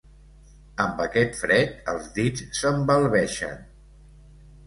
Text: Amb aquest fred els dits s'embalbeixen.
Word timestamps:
Amb 0.85 1.01
aquest 1.03 1.35
fred 1.41 1.91
els 1.93 2.09
dits 2.17 2.47
s'embalbeixen. 2.61 3.61